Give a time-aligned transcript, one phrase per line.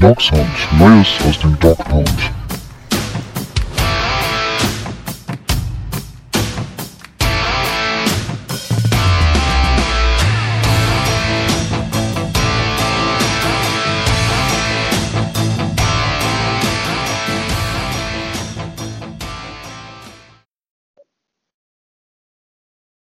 [0.00, 0.22] Dog
[0.78, 1.76] Neues aus dem Dog.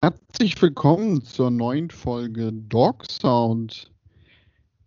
[0.02, 3.92] Herzlich willkommen zur neuen Folge Dog Sound.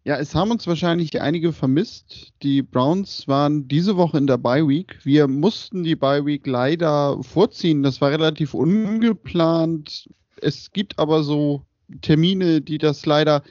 [0.05, 2.33] Ja, es haben uns wahrscheinlich einige vermisst.
[2.43, 4.99] Die Browns waren diese Woche in der Bye Week.
[5.05, 7.83] Wir mussten die Bye Week leider vorziehen.
[7.83, 10.09] Das war relativ ungeplant.
[10.41, 11.67] Es gibt aber so
[12.01, 13.43] Termine, die das leider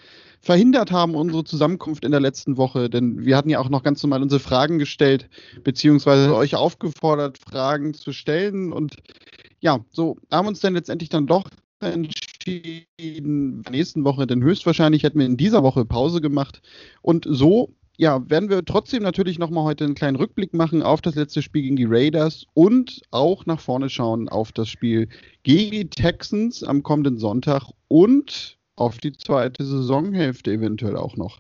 [0.41, 2.90] verhindert haben, unsere Zusammenkunft in der letzten Woche.
[2.90, 5.29] Denn wir hatten ja auch noch ganz normal unsere Fragen gestellt,
[5.63, 8.73] beziehungsweise euch aufgefordert, Fragen zu stellen.
[8.73, 8.95] Und
[9.59, 11.43] ja, so haben uns dann letztendlich dann doch
[11.79, 16.62] entschieden, nächsten Woche, denn höchstwahrscheinlich hätten wir in dieser Woche Pause gemacht.
[17.02, 21.16] Und so, ja, werden wir trotzdem natürlich nochmal heute einen kleinen Rückblick machen auf das
[21.16, 25.10] letzte Spiel gegen die Raiders und auch nach vorne schauen auf das Spiel
[25.43, 31.40] gegen die Texans am kommenden Sonntag und auf die zweite Saisonhälfte eventuell auch noch.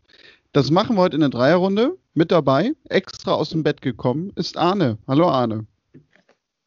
[0.51, 1.97] Das machen wir heute in der Dreierrunde.
[2.13, 4.97] Mit dabei, extra aus dem Bett gekommen, ist Arne.
[5.07, 5.65] Hallo Arne.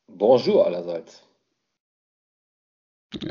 [0.06, 1.22] Bonjour allerseits.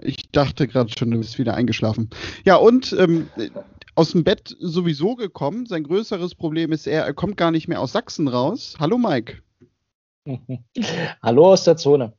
[0.04, 2.10] Ich dachte gerade schon, du bist wieder eingeschlafen.
[2.46, 3.30] Ja, und ähm,
[3.96, 5.66] aus dem Bett sowieso gekommen.
[5.66, 8.76] Sein größeres Problem ist, er, er kommt gar nicht mehr aus Sachsen raus.
[8.80, 9.42] Hallo Mike.
[11.22, 12.14] Hallo aus der Zone.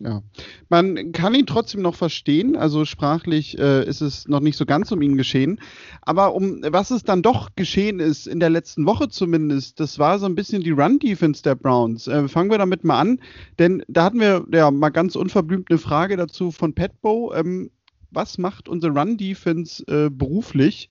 [0.00, 0.22] Ja,
[0.68, 2.54] man kann ihn trotzdem noch verstehen.
[2.54, 5.60] Also sprachlich äh, ist es noch nicht so ganz um ihn geschehen.
[6.02, 10.20] Aber um was es dann doch geschehen ist, in der letzten Woche zumindest, das war
[10.20, 12.06] so ein bisschen die Run-Defense der Browns.
[12.06, 13.20] Äh, fangen wir damit mal an,
[13.58, 17.34] denn da hatten wir ja mal ganz unverblümt eine Frage dazu von Petbo.
[17.34, 17.70] Ähm,
[18.12, 20.90] was macht unsere Run-Defense äh, beruflich?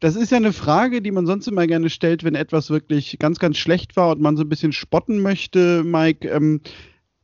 [0.00, 3.38] Das ist ja eine Frage, die man sonst immer gerne stellt, wenn etwas wirklich ganz,
[3.38, 6.26] ganz schlecht war und man so ein bisschen spotten möchte, Mike.
[6.26, 6.62] Ähm,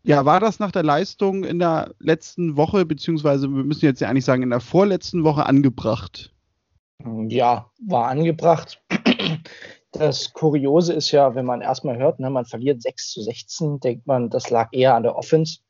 [0.07, 4.09] ja, war das nach der Leistung in der letzten Woche, beziehungsweise wir müssen jetzt ja
[4.09, 6.33] eigentlich sagen, in der vorletzten Woche angebracht?
[7.29, 8.81] Ja, war angebracht.
[9.93, 14.07] Das Kuriose ist ja, wenn man erstmal hört, ne, man verliert 6 zu 16, denkt
[14.07, 15.61] man, das lag eher an der Offense.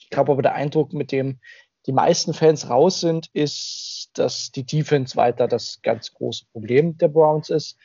[0.00, 1.40] Ich glaube aber, der Eindruck, mit dem
[1.86, 7.08] die meisten Fans raus sind, ist, dass die Defense weiter das ganz große Problem der
[7.08, 7.78] Browns ist.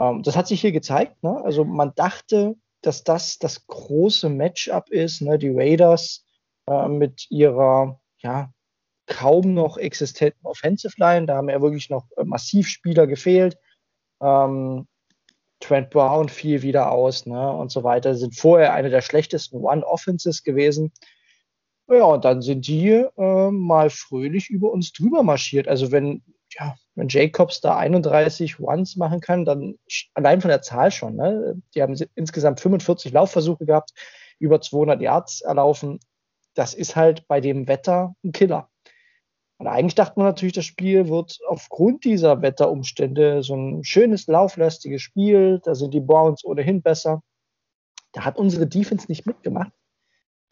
[0.00, 1.22] Ähm, das hat sich hier gezeigt.
[1.22, 1.40] Ne?
[1.44, 2.56] Also man dachte,
[2.86, 5.22] dass das das große Matchup ist.
[5.22, 5.38] Ne?
[5.38, 6.24] Die Raiders
[6.68, 8.52] äh, mit ihrer ja,
[9.06, 11.26] kaum noch existenten Offensive Line.
[11.26, 13.58] Da haben ja wirklich noch äh, massiv Spieler gefehlt.
[14.20, 14.86] Ähm,
[15.60, 17.50] Trent Brown fiel wieder aus ne?
[17.52, 18.14] und so weiter.
[18.14, 20.92] Sind vorher eine der schlechtesten One-Offenses gewesen.
[21.88, 25.68] Ja, und dann sind die äh, mal fröhlich über uns drüber marschiert.
[25.68, 29.78] Also wenn ja, wenn Jacobs da 31 Ones machen kann, dann
[30.14, 31.16] allein von der Zahl schon.
[31.16, 31.60] Ne?
[31.74, 33.92] Die haben insgesamt 45 Laufversuche gehabt,
[34.38, 35.98] über 200 Yards erlaufen.
[36.54, 38.68] Das ist halt bei dem Wetter ein Killer.
[39.58, 45.02] Und eigentlich dachte man natürlich, das Spiel wird aufgrund dieser Wetterumstände so ein schönes, lauflastiges
[45.02, 45.60] Spiel.
[45.64, 47.22] Da sind die Browns ohnehin besser.
[48.12, 49.72] Da hat unsere Defense nicht mitgemacht.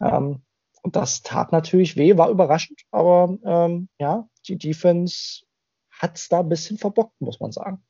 [0.01, 0.41] Ähm,
[0.81, 2.81] und das tat natürlich weh, war überraschend.
[2.91, 5.45] Aber ähm, ja, die Defense
[6.03, 7.81] hat es da ein bisschen verbockt, muss man sagen.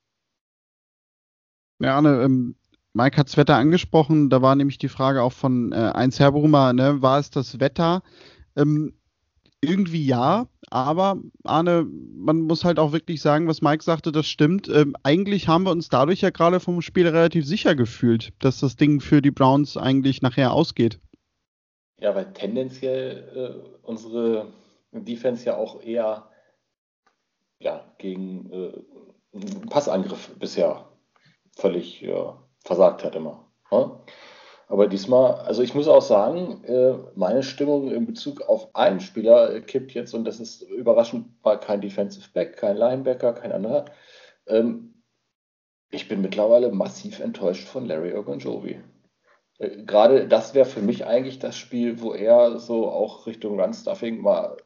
[1.79, 2.55] Ja, Arne, ähm,
[2.93, 6.71] Mike hat das Wetter angesprochen, da war nämlich die Frage auch von äh, 1 Herbrummer,
[6.73, 8.03] ne, war es das Wetter?
[8.55, 8.93] Ähm,
[9.61, 14.67] irgendwie ja, aber Arne, man muss halt auch wirklich sagen, was Mike sagte, das stimmt.
[14.69, 18.75] Ähm, eigentlich haben wir uns dadurch ja gerade vom Spiel relativ sicher gefühlt, dass das
[18.75, 20.99] Ding für die Browns eigentlich nachher ausgeht.
[21.99, 24.51] Ja, weil tendenziell äh, unsere
[24.91, 26.29] Defense ja auch eher
[27.63, 30.89] ja, gegen äh, Passangriff bisher
[31.55, 33.47] völlig äh, versagt hat immer.
[33.71, 33.99] Ja?
[34.67, 39.61] Aber diesmal, also ich muss auch sagen, äh, meine Stimmung in Bezug auf einen Spieler
[39.61, 43.85] kippt jetzt und das ist überraschend mal kein Defensive Back, kein Linebacker, kein anderer.
[44.47, 45.03] Ähm,
[45.91, 48.81] ich bin mittlerweile massiv enttäuscht von Larry Ogunjobi.
[49.59, 54.21] Äh, gerade das wäre für mich eigentlich das Spiel, wo er so auch Richtung Run-Stuffing
[54.21, 54.57] mal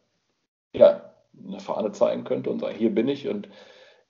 [0.74, 1.07] ja,
[1.46, 3.28] eine Fahne zeigen könnte und sagen, hier bin ich.
[3.28, 3.50] Und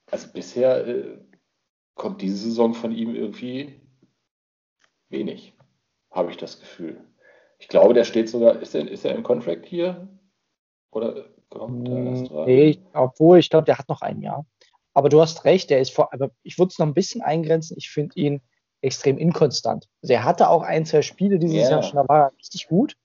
[0.10, 1.18] also bisher äh,
[1.96, 3.82] kommt diese Saison von ihm irgendwie
[5.10, 5.54] wenig,
[6.12, 7.04] habe ich das Gefühl.
[7.60, 10.08] Ich glaube, der steht sogar, ist er, ist er im Contract hier?
[10.92, 12.46] Oder kommt er erst rein?
[12.46, 14.46] Nee, obwohl, ich glaube, der hat noch ein Jahr.
[14.94, 17.78] Aber du hast recht, der ist vor, aber ich würde es noch ein bisschen eingrenzen.
[17.78, 18.42] Ich finde ihn
[18.82, 19.88] extrem inkonstant.
[20.02, 21.72] Also er hatte auch ein, zwei Spiele dieses yeah.
[21.72, 22.96] Jahr schon, da war er richtig gut.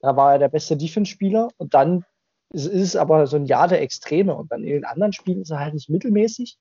[0.00, 2.04] Da war er der beste Defense-Spieler und dann
[2.52, 5.50] es ist aber so ein Jahr der Extreme und dann in den anderen Spielen ist
[5.50, 6.58] er halt nicht mittelmäßig.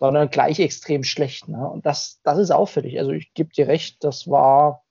[0.00, 1.46] sondern gleich extrem schlecht.
[1.48, 1.68] Ne?
[1.68, 2.98] Und das, das ist auffällig.
[2.98, 4.82] Also ich gebe dir recht, das war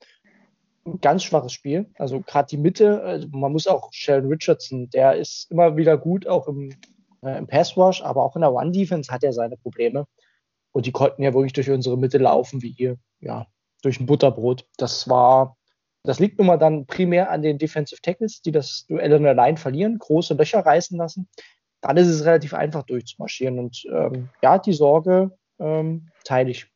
[0.85, 1.87] ein ganz schwaches Spiel.
[1.97, 6.27] Also gerade die Mitte, also man muss auch Sheldon Richardson, der ist immer wieder gut,
[6.27, 6.75] auch im,
[7.23, 10.05] äh, im Pass Rush, aber auch in der One-Defense hat er seine Probleme.
[10.71, 13.47] Und die konnten ja wirklich durch unsere Mitte laufen, wie hier, ja,
[13.81, 14.67] durch ein Butterbrot.
[14.77, 15.57] Das war,
[16.03, 19.33] das liegt nun mal dann primär an den Defensive Tackles, die das Duell in der
[19.33, 21.27] Line verlieren, große Löcher reißen lassen.
[21.81, 23.59] Dann ist es relativ einfach durchzumarschieren.
[23.59, 26.67] Und ähm, ja, die Sorge ähm, teile ich.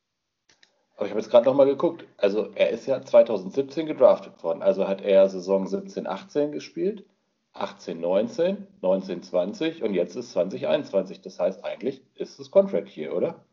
[0.95, 2.05] Aber ich habe jetzt gerade nochmal geguckt.
[2.17, 4.61] Also er ist ja 2017 gedraftet worden.
[4.61, 7.05] Also hat er Saison 17, 18 gespielt,
[7.53, 11.21] 18, 19, 19, 20 und jetzt ist 2021.
[11.21, 13.43] Das heißt, eigentlich ist es Contract hier, oder?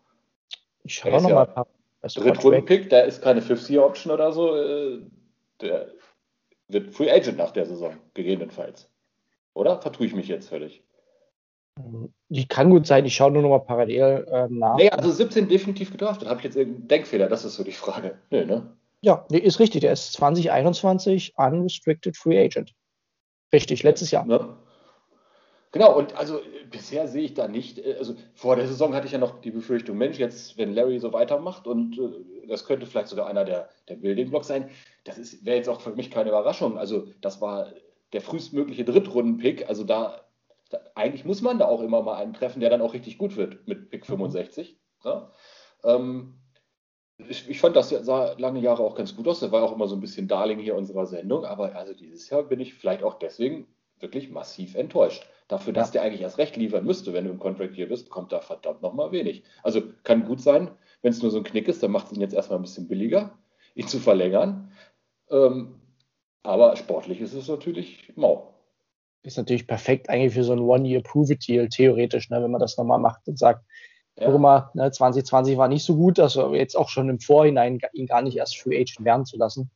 [0.85, 1.67] Ich schaue nochmal ja ein paar.
[2.03, 4.57] Drittrunden-Pick, der ist keine Fifth-Year-Option oder so.
[5.63, 5.87] Äh, der
[6.69, 8.91] wird Free Agent nach der Saison, gegebenenfalls.
[9.55, 10.85] Oder vertue ich mich jetzt völlig?
[12.29, 14.77] Die kann gut sein, ich schaue nur noch mal parallel äh, nach.
[14.77, 16.29] Nee, also 17 definitiv gedraftet.
[16.29, 17.29] Habe ich jetzt irgendeinen Denkfehler?
[17.29, 18.19] Das ist so die Frage.
[18.31, 18.77] Nee, ne?
[19.01, 19.81] Ja, nee, ist richtig.
[19.81, 22.75] Der ist 2021 Unrestricted Free Agent.
[23.53, 24.27] Richtig, letztes Jahr.
[24.27, 24.57] Ne?
[25.73, 26.41] Genau, und also
[26.71, 29.51] bisher sehe ich da nicht, äh, also vor der Saison hatte ich ja noch die
[29.53, 33.69] Befürchtung, Mensch, jetzt, wenn Larry so weitermacht und äh, das könnte vielleicht sogar einer der,
[33.89, 34.71] der Building Blocks sein,
[35.05, 36.79] das wäre jetzt auch für mich keine Überraschung.
[36.79, 37.73] Also, das war
[38.13, 40.21] der frühestmögliche Drittrunden-Pick, also da,
[40.71, 43.37] da, eigentlich muss man da auch immer mal einen treffen, der dann auch richtig gut
[43.37, 44.79] wird mit Pick 65.
[45.05, 45.31] Ja?
[45.85, 46.41] Ähm,
[47.29, 49.41] ich, ich, fand, das sah lange Jahre auch ganz gut aus.
[49.41, 52.43] Der war auch immer so ein bisschen Darling hier unserer Sendung, aber also dieses Jahr
[52.43, 53.67] bin ich vielleicht auch deswegen
[53.99, 55.27] wirklich massiv enttäuscht.
[55.49, 58.33] Dafür, dass der eigentlich erst recht liefern müsste, wenn du im Contract hier bist, kommt
[58.33, 59.43] da verdammt nochmal wenig.
[59.63, 60.71] Also kann gut sein,
[61.03, 62.89] wenn es nur so ein Knick ist, dann macht es ihn jetzt erstmal ein bisschen
[62.89, 63.37] billiger,
[63.75, 64.73] ihn zu verlängern.
[65.31, 65.81] Ähm,
[66.43, 68.55] aber sportlich ist es natürlich mau.
[69.23, 73.29] Ist natürlich perfekt eigentlich für so ein One-Year-Prove-It-Deal, theoretisch, ne, wenn man das nochmal macht
[73.29, 73.65] und sagt,
[74.19, 74.37] ja.
[74.39, 78.23] mal, ne, 2020 war nicht so gut, also jetzt auch schon im Vorhinein ihn gar
[78.23, 79.71] nicht erst Free Agent werden zu lassen.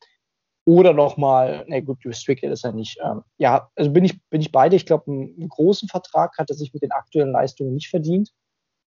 [0.66, 2.98] Oder nochmal, na gut, restricted ist er nicht.
[3.04, 4.76] Ähm, ja, also bin ich, bin ich beide.
[4.76, 8.30] Ich glaube, einen, einen, großen Vertrag hat er sich mit den aktuellen Leistungen nicht verdient.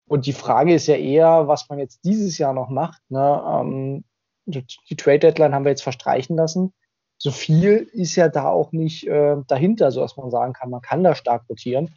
[0.07, 3.01] Und die Frage ist ja eher, was man jetzt dieses Jahr noch macht.
[3.09, 3.43] Ne?
[3.47, 4.03] Ähm,
[4.47, 6.73] die Trade Deadline haben wir jetzt verstreichen lassen.
[7.17, 10.81] So viel ist ja da auch nicht äh, dahinter, so dass man sagen kann, man
[10.81, 11.93] kann da stark rotieren.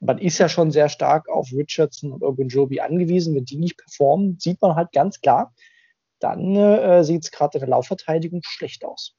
[0.00, 3.34] Man ist ja schon sehr stark auf Richardson und Ogunjobi angewiesen.
[3.34, 5.54] Wenn die nicht performen, sieht man halt ganz klar,
[6.18, 9.14] dann äh, sieht es gerade in der Laufverteidigung schlecht aus.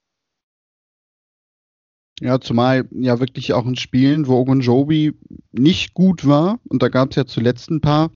[2.21, 5.13] Ja, zumal ja wirklich auch in Spielen, wo Ogunjobi
[5.51, 8.11] nicht gut war, und da gab es ja zuletzt ein paar,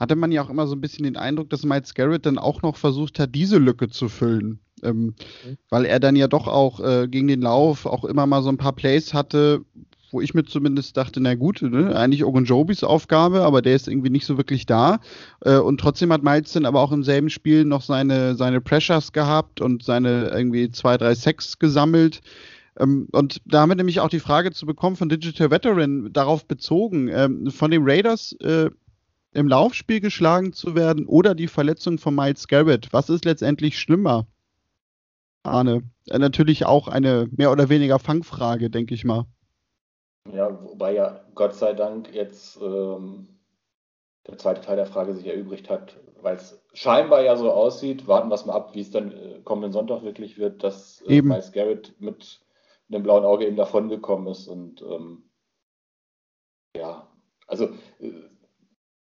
[0.00, 2.62] hatte man ja auch immer so ein bisschen den Eindruck, dass Miles Garrett dann auch
[2.62, 4.58] noch versucht hat, diese Lücke zu füllen.
[4.82, 5.14] Ähm, mhm.
[5.68, 8.56] Weil er dann ja doch auch äh, gegen den Lauf auch immer mal so ein
[8.56, 9.62] paar Plays hatte,
[10.10, 14.10] wo ich mir zumindest dachte, na gut, ne, eigentlich Ogunjobis Aufgabe, aber der ist irgendwie
[14.10, 15.00] nicht so wirklich da.
[15.42, 19.12] Äh, und trotzdem hat Miles dann aber auch im selben Spiel noch seine, seine Pressures
[19.12, 22.22] gehabt und seine irgendwie zwei, drei Sacks gesammelt.
[22.78, 27.50] Ähm, und damit nämlich auch die Frage zu bekommen von Digital Veteran darauf bezogen, ähm,
[27.50, 28.70] von den Raiders äh,
[29.32, 32.92] im Laufspiel geschlagen zu werden oder die Verletzung von Miles Garrett.
[32.92, 34.26] Was ist letztendlich schlimmer?
[35.42, 39.26] Arne, äh, natürlich auch eine mehr oder weniger Fangfrage, denke ich mal.
[40.32, 43.28] Ja, wobei ja Gott sei Dank jetzt ähm,
[44.26, 48.06] der zweite Teil der Frage sich erübrigt hat, weil es scheinbar ja so aussieht.
[48.06, 51.22] Warten wir es mal ab, wie es dann äh, kommenden Sonntag wirklich wird, dass äh,
[51.22, 52.40] Miles Garrett mit
[52.88, 54.46] dem blauen Auge eben davongekommen ist.
[54.46, 55.30] Und ähm,
[56.76, 57.08] ja,
[57.46, 57.70] also
[58.00, 58.12] äh,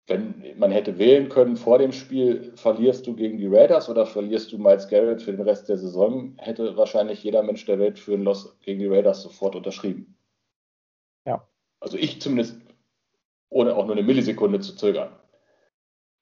[0.06, 4.52] wenn man hätte wählen können vor dem Spiel, verlierst du gegen die Raiders oder verlierst
[4.52, 8.14] du Miles Garrett für den Rest der Saison, hätte wahrscheinlich jeder Mensch der Welt für
[8.14, 10.16] ein Loss gegen die Raiders sofort unterschrieben.
[11.26, 11.48] Ja.
[11.80, 12.60] Also ich zumindest,
[13.48, 15.12] ohne auch nur eine Millisekunde zu zögern.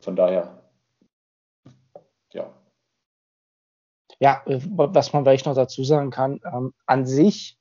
[0.00, 0.62] Von daher,
[2.32, 2.54] ja,
[4.18, 7.58] ja, äh, was man vielleicht noch dazu sagen kann, ähm, an sich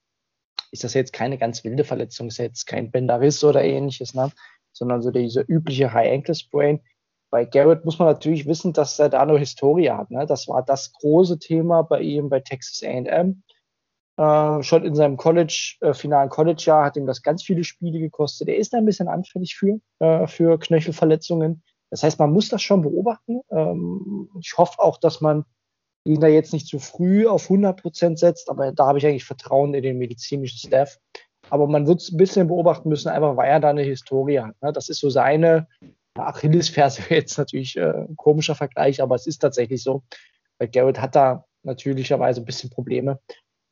[0.72, 4.32] ist das jetzt keine ganz wilde Verletzung, ist jetzt kein Bänderriss oder ähnliches, ne?
[4.74, 6.82] Sondern so dieser übliche High Ankle Sprain.
[7.32, 10.12] Bei Garrett muss man natürlich wissen, dass er da eine Historie hat.
[10.12, 10.26] Ne?
[10.26, 13.44] Das war das große Thema bei ihm bei Texas A&M.
[14.18, 18.48] Äh, schon in seinem College, äh, finalen College-Jahr hat ihm das ganz viele Spiele gekostet.
[18.50, 21.64] Er ist ein bisschen anfällig für, äh, für Knöchelverletzungen.
[21.90, 23.42] Das heißt, man muss das schon beobachten.
[23.50, 25.46] Ähm, ich hoffe auch, dass man
[26.06, 29.26] ihn da jetzt nicht zu früh auf 100 Prozent setzt, aber da habe ich eigentlich
[29.26, 31.00] Vertrauen in den medizinischen Staff.
[31.50, 34.62] Aber man wird es ein bisschen beobachten müssen, einfach weil er da eine Historie hat.
[34.62, 34.74] Ne?
[34.74, 35.68] Das ist so seine
[36.16, 40.04] Achillesferse, jetzt natürlich äh, ein komischer Vergleich, aber es ist tatsächlich so.
[40.58, 43.20] Weil Garrett hat da natürlicherweise ein bisschen Probleme.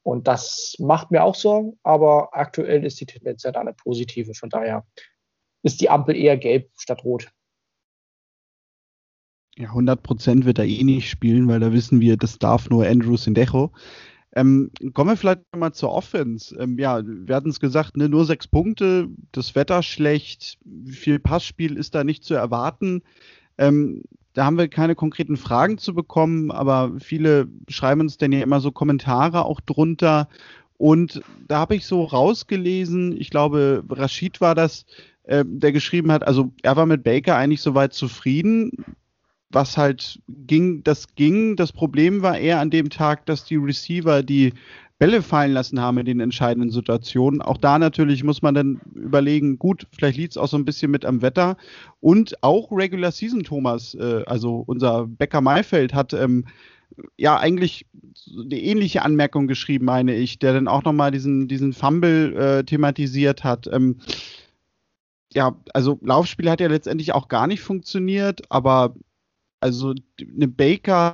[0.03, 4.33] Und das macht mir auch Sorgen, aber aktuell ist die Tendenz ja da eine positive.
[4.33, 4.85] Von daher
[5.63, 7.31] ist die Ampel eher gelb statt rot.
[9.57, 13.17] Ja, 100% wird er eh nicht spielen, weil da wissen wir, das darf nur Andrew
[13.17, 13.71] Sindejo.
[14.33, 16.55] Ähm, kommen wir vielleicht mal zur Offense.
[16.57, 21.75] Ähm, ja, wir hatten es gesagt, ne, nur sechs Punkte, das Wetter schlecht, viel Passspiel
[21.75, 23.01] ist da nicht zu erwarten.
[23.57, 28.41] Ähm, da haben wir keine konkreten Fragen zu bekommen, aber viele schreiben uns dann ja
[28.41, 30.29] immer so Kommentare auch drunter.
[30.77, 34.85] Und da habe ich so rausgelesen, ich glaube, Rashid war das,
[35.23, 38.71] äh, der geschrieben hat, also er war mit Baker eigentlich soweit zufrieden
[39.51, 41.55] was halt ging, das ging.
[41.55, 44.53] Das Problem war eher an dem Tag, dass die Receiver die
[45.01, 47.41] Bälle fallen lassen haben in den entscheidenden Situationen.
[47.41, 50.91] Auch da natürlich muss man dann überlegen, gut, vielleicht liegt es auch so ein bisschen
[50.91, 51.57] mit am Wetter.
[52.01, 56.45] Und auch Regular Season Thomas, äh, also unser Becker Maifeld, hat ähm,
[57.17, 57.87] ja eigentlich
[58.31, 63.43] eine ähnliche Anmerkung geschrieben, meine ich, der dann auch nochmal diesen, diesen Fumble äh, thematisiert
[63.43, 63.67] hat.
[63.73, 63.97] Ähm,
[65.33, 68.93] ja, also Laufspiel hat ja letztendlich auch gar nicht funktioniert, aber
[69.61, 71.13] also eine Baker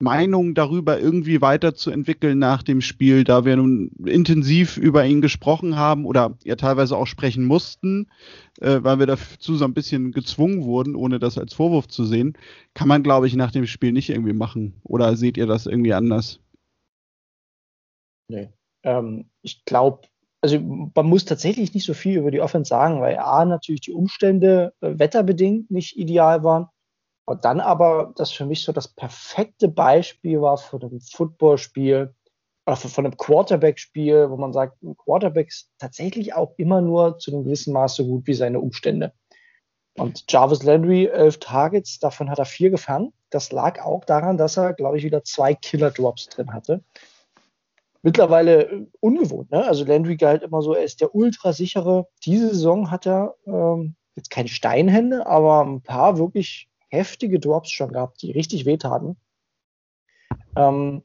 [0.00, 6.04] Meinung darüber irgendwie weiterzuentwickeln nach dem Spiel, da wir nun intensiv über ihn gesprochen haben
[6.04, 8.08] oder ja teilweise auch sprechen mussten,
[8.60, 12.36] äh, weil wir dazu so ein bisschen gezwungen wurden, ohne das als Vorwurf zu sehen,
[12.74, 14.80] kann man, glaube ich, nach dem Spiel nicht irgendwie machen.
[14.82, 16.40] Oder seht ihr das irgendwie anders?
[18.28, 18.50] Nee.
[18.82, 20.08] Ähm, ich glaube,
[20.42, 23.92] also man muss tatsächlich nicht so viel über die Offense sagen, weil A, natürlich die
[23.92, 26.68] Umstände äh, wetterbedingt nicht ideal waren
[27.26, 32.14] und dann aber, das für mich so das perfekte Beispiel war von einem Footballspiel
[32.66, 37.32] oder von einem Quarterback-Spiel, wo man sagt, ein Quarterback ist tatsächlich auch immer nur zu
[37.32, 39.12] einem gewissen Maß so gut wie seine Umstände.
[39.96, 43.12] Und Jarvis Landry, elf Targets, davon hat er vier gefangen.
[43.30, 46.82] Das lag auch daran, dass er, glaube ich, wieder zwei Killer-Drops drin hatte.
[48.02, 49.66] Mittlerweile äh, ungewohnt, ne?
[49.66, 52.06] Also Landry galt immer so, er ist der ultrasichere.
[52.24, 57.92] Diese Saison hat er ähm, jetzt keine Steinhände, aber ein paar wirklich heftige Drops schon
[57.92, 59.16] gehabt, die richtig wehtaten.
[60.56, 61.02] Ähm,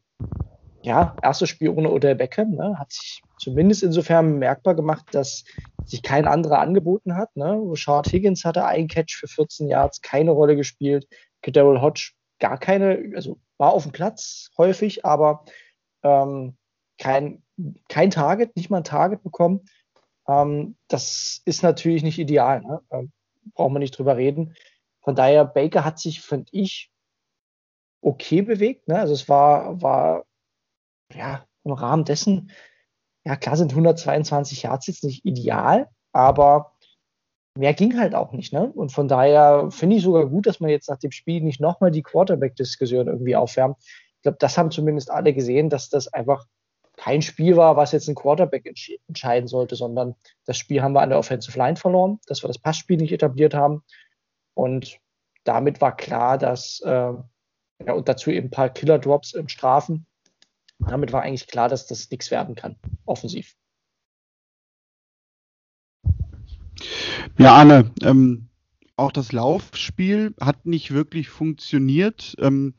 [0.81, 5.43] ja, erstes Spiel ohne Odell Beckham, ne, hat sich zumindest insofern bemerkbar gemacht, dass
[5.85, 7.35] sich kein anderer angeboten hat.
[7.35, 7.59] Ne.
[7.65, 11.07] Rashard Higgins hatte einen Catch für 14 Yards, keine Rolle gespielt.
[11.41, 15.45] Daryl Hodge gar keine, also war auf dem Platz häufig, aber
[16.03, 16.55] ähm,
[16.97, 17.43] kein,
[17.87, 19.65] kein Target, nicht mal ein Target bekommen.
[20.27, 22.81] Ähm, das ist natürlich nicht ideal, ne?
[22.91, 23.11] ähm,
[23.53, 24.55] brauchen wir nicht drüber reden.
[25.09, 26.91] Von daher, Baker hat sich, finde ich,
[27.99, 28.87] okay bewegt.
[28.87, 28.99] Ne?
[28.99, 30.23] Also es war, war
[31.11, 32.51] ja im Rahmen dessen,
[33.25, 36.73] ja klar sind 122 Yards jetzt nicht ideal, aber
[37.57, 38.53] mehr ging halt auch nicht.
[38.53, 38.71] Ne?
[38.71, 41.89] Und von daher finde ich sogar gut, dass man jetzt nach dem Spiel nicht nochmal
[41.89, 43.77] die Quarterback-Diskussion irgendwie aufwärmt.
[43.79, 46.45] Ich glaube, das haben zumindest alle gesehen, dass das einfach
[46.97, 50.13] kein Spiel war, was jetzt ein Quarterback entsch entscheiden sollte, sondern
[50.45, 53.55] das Spiel haben wir an der Offensive Line verloren, dass wir das Passspiel nicht etabliert
[53.55, 53.83] haben
[54.59, 54.99] und
[55.45, 60.05] damit war klar, dass, äh, ja, und dazu eben ein paar Killer-Drops im Strafen.
[60.79, 62.75] Damit war eigentlich klar, dass das nichts werden kann,
[63.05, 63.55] offensiv.
[67.37, 68.49] Ja, Arne, ähm,
[68.97, 72.35] auch das Laufspiel hat nicht wirklich funktioniert.
[72.39, 72.73] Ähm,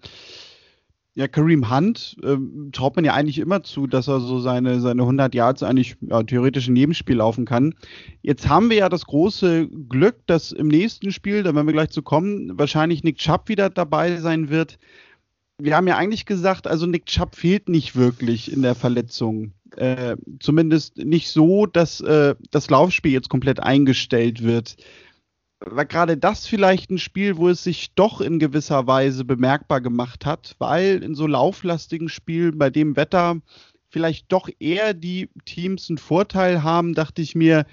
[1.21, 5.03] ja, Kareem Hunt ähm, traut man ja eigentlich immer zu, dass er so seine, seine
[5.03, 7.75] 100 Yards eigentlich ja, theoretisch in jedem Spiel laufen kann.
[8.23, 11.91] Jetzt haben wir ja das große Glück, dass im nächsten Spiel, da werden wir gleich
[11.91, 14.79] zu kommen, wahrscheinlich Nick Chubb wieder dabei sein wird.
[15.59, 19.53] Wir haben ja eigentlich gesagt, also Nick Chubb fehlt nicht wirklich in der Verletzung.
[19.77, 24.77] Äh, zumindest nicht so, dass äh, das Laufspiel jetzt komplett eingestellt wird
[25.61, 30.25] war gerade das vielleicht ein Spiel, wo es sich doch in gewisser Weise bemerkbar gemacht
[30.25, 33.37] hat, weil in so lauflastigen Spielen bei dem Wetter
[33.91, 37.67] vielleicht doch eher die Teams einen Vorteil haben, dachte ich mir,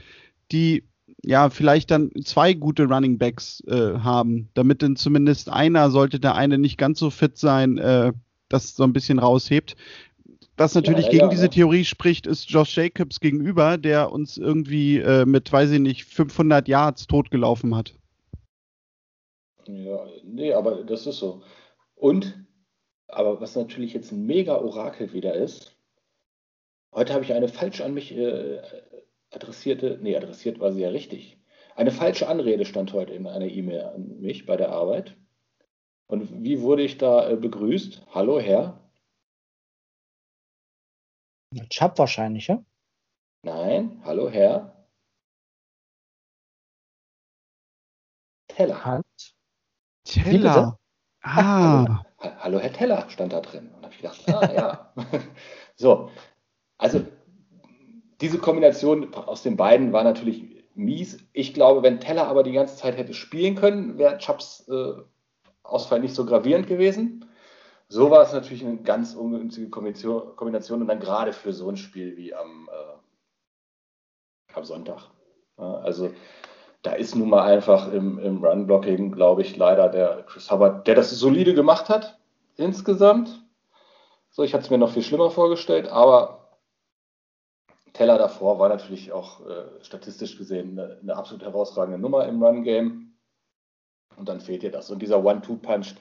[0.51, 0.84] die
[1.24, 6.36] ja vielleicht dann zwei gute Running Backs äh, haben, damit dann zumindest einer, sollte der
[6.36, 8.13] eine nicht ganz so fit sein, äh,
[8.50, 9.75] das so ein bisschen raushebt.
[10.58, 11.50] Was natürlich ja, gegen ja, diese ja.
[11.50, 16.68] Theorie spricht, ist Josh Jacobs gegenüber, der uns irgendwie äh, mit, weiß ich nicht, 500
[16.68, 17.94] Yards totgelaufen hat.
[19.68, 21.44] Ja, nee, aber das ist so.
[21.94, 22.44] Und,
[23.08, 25.78] aber was natürlich jetzt ein mega Orakel wieder ist,
[26.92, 28.60] heute habe ich eine falsch an mich äh,
[29.30, 31.38] adressierte, nee, adressiert war sie ja richtig.
[31.76, 35.16] Eine falsche Anrede stand heute in einer E-Mail an mich bei der Arbeit.
[36.08, 38.08] Und wie wurde ich da äh, begrüßt?
[38.14, 38.87] Hallo Herr,
[41.70, 42.63] Chubb wahrscheinlich, ja?
[43.44, 44.86] Nein, hallo Herr.
[48.48, 48.84] Teller.
[48.84, 49.06] Hand.
[50.04, 50.80] Teller.
[51.22, 52.04] Ah.
[52.20, 53.70] Hallo, hallo, Herr Teller stand da drin.
[53.70, 54.94] Und habe ich gedacht, ah ja.
[55.75, 56.10] so,
[56.77, 57.06] also
[58.22, 61.20] diese Kombination aus den beiden war natürlich mies.
[61.34, 64.94] Ich glaube, wenn Teller aber die ganze Zeit hätte spielen können, wäre Chubbs äh,
[65.63, 67.26] Ausfall nicht so gravierend gewesen.
[67.89, 72.17] So war es natürlich eine ganz ungünstige Kombination und dann gerade für so ein Spiel
[72.17, 75.10] wie am, äh, am Sonntag.
[75.58, 76.13] Ja, also
[76.82, 80.96] da ist nun mal einfach im, im Run-Blocking, glaube ich, leider der Chris Hubbard, der
[80.96, 82.20] das solide gemacht hat
[82.58, 83.41] insgesamt.
[84.29, 86.38] So, ich hatte es mir noch viel schlimmer vorgestellt, aber
[87.94, 93.15] Teller davor war natürlich auch äh, statistisch gesehen eine, eine, absolut herausragende Nummer im Run-Game.
[94.17, 94.91] Und dann fehlt dir das.
[94.91, 95.96] Und dieser One-Two-Punch,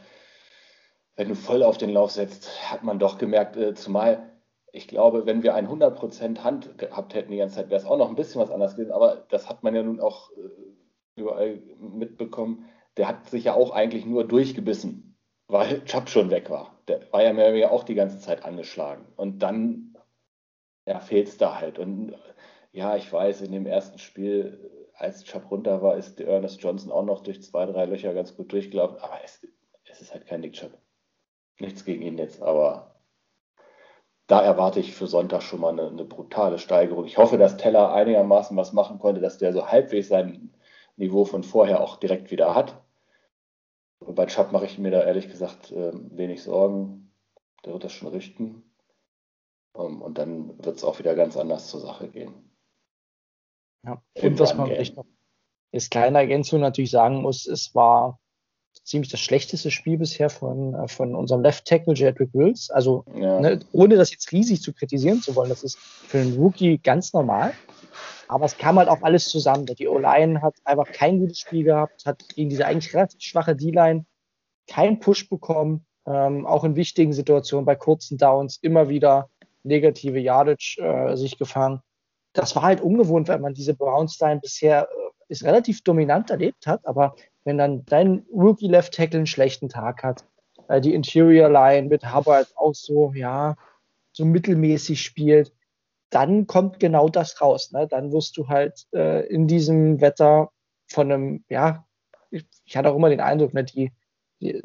[1.17, 4.37] wenn du voll auf den Lauf setzt, hat man doch gemerkt, äh, zumal
[4.77, 7.97] ich glaube, wenn wir ein 100% Hand gehabt hätten die ganze Zeit, wäre es auch
[7.97, 8.93] noch ein bisschen was anders gewesen.
[8.93, 12.67] Aber das hat man ja nun auch äh, überall mitbekommen.
[12.99, 15.17] Der hat sich ja auch eigentlich nur durchgebissen,
[15.49, 16.79] weil Chubb schon weg war.
[16.89, 19.07] Der war ja mehr oder weniger auch die ganze Zeit angeschlagen.
[19.17, 19.97] Und dann
[20.87, 21.79] ja, fehlt es da halt.
[21.79, 22.15] Und
[22.73, 27.05] ja, ich weiß, in dem ersten Spiel, als Chubb runter war, ist Ernest Johnson auch
[27.05, 28.99] noch durch zwei, drei Löcher ganz gut durchgelaufen.
[28.99, 29.47] Aber es,
[29.85, 30.73] es ist halt kein Nick Chubb.
[31.59, 32.97] Nichts gegen ihn jetzt, aber
[34.27, 37.05] da erwarte ich für Sonntag schon mal eine, eine, brutale Steigerung.
[37.05, 40.53] Ich hoffe, dass Teller einigermaßen was machen konnte, dass der so halbwegs sein
[40.97, 42.83] Niveau von vorher auch direkt wieder hat.
[44.01, 47.13] Und bei Chubb mache ich mir da ehrlich gesagt äh, wenig Sorgen.
[47.65, 48.63] Der wird das schon richten.
[49.73, 52.35] Um, ähm, und dann wird es auch wieder ganz anders zur Sache gehen.
[53.85, 55.07] Ja, und was man vielleicht noch
[55.73, 58.19] als kleine Ergänzung natürlich sagen muss, es war
[58.87, 62.71] ziemlich das schlechteste Spiel bisher von, äh, von unserem Left Tackle Jedrick Wills.
[62.71, 63.40] Also ja.
[63.40, 67.12] ne, ohne das jetzt riesig zu kritisieren zu wollen, das ist für einen Rookie ganz
[67.12, 67.52] normal.
[68.28, 69.66] Aber es kam halt auch alles zusammen.
[69.66, 74.05] Die O-Line hat einfach kein gutes Spiel gehabt, hat gegen diese eigentlich relativ schwache D-Line
[74.69, 75.85] keinen Push bekommen.
[76.07, 79.28] Ähm, auch in wichtigen Situationen bei kurzen Downs immer wieder
[79.64, 81.81] negative Yardage äh, sich gefangen.
[82.33, 86.87] Das war halt ungewohnt, weil man diese Browns-Line bisher äh, ist relativ dominant erlebt hat,
[86.87, 87.16] aber
[87.47, 90.25] wenn dann dein Rookie Left Tackle einen schlechten Tag hat,
[90.69, 93.57] äh, die Interior Line mit Hubbard auch so, ja,
[94.12, 95.52] so mittelmäßig spielt,
[96.11, 97.71] dann kommt genau das raus.
[97.71, 97.87] Ne?
[97.87, 100.50] Dann wirst du halt äh, in diesem Wetter
[100.89, 101.87] von einem, ja,
[102.30, 103.93] ich, ich hatte auch immer den Eindruck, ne, die,
[104.41, 104.61] die,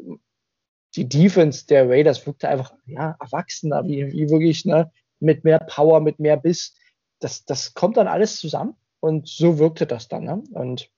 [0.96, 4.90] die Defense der Raiders wirkte einfach, ja, erwachsener, wie, wie wirklich, ne,
[5.20, 6.74] mit mehr Power, mit mehr Biss.
[7.20, 10.24] Das, das kommt dann alles zusammen und so wirkte das dann.
[10.24, 10.42] Ne?
[10.50, 10.90] Und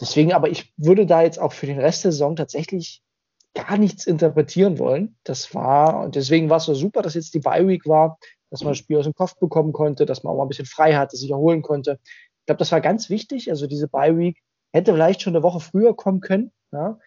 [0.00, 3.02] Deswegen, aber ich würde da jetzt auch für den Rest der Saison tatsächlich
[3.54, 5.16] gar nichts interpretieren wollen.
[5.24, 8.18] Das war, und deswegen war es so super, dass jetzt die Bye Week war,
[8.50, 10.66] dass man das Spiel aus dem Kopf bekommen konnte, dass man auch mal ein bisschen
[10.66, 11.98] frei hatte, sich erholen konnte.
[12.04, 13.50] Ich glaube, das war ganz wichtig.
[13.50, 16.52] Also diese Bye Week hätte vielleicht schon eine Woche früher kommen können.
[16.72, 16.98] Ja?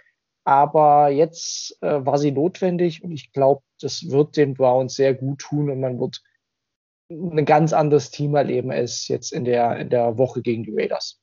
[0.44, 5.40] Aber jetzt äh, war sie notwendig und ich glaube, das wird den Browns sehr gut
[5.40, 6.24] tun und man wird
[7.12, 11.20] ein ganz anderes Team erleben als jetzt in der, in der Woche gegen die Raiders.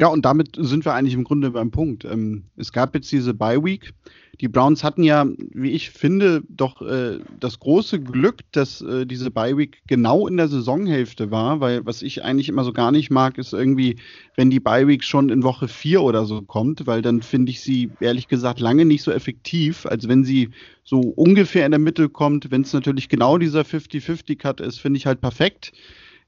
[0.00, 2.06] Ja, und damit sind wir eigentlich im Grunde beim Punkt.
[2.06, 3.92] Ähm, es gab jetzt diese Bye Week.
[4.40, 9.30] Die Browns hatten ja, wie ich finde, doch äh, das große Glück, dass äh, diese
[9.30, 13.10] Bye Week genau in der Saisonhälfte war, weil was ich eigentlich immer so gar nicht
[13.10, 13.96] mag, ist irgendwie,
[14.36, 17.60] wenn die Bye Week schon in Woche 4 oder so kommt, weil dann finde ich
[17.60, 20.48] sie ehrlich gesagt lange nicht so effektiv, als wenn sie
[20.82, 22.50] so ungefähr in der Mitte kommt.
[22.50, 25.72] Wenn es natürlich genau dieser 50-50-Cut ist, finde ich halt perfekt.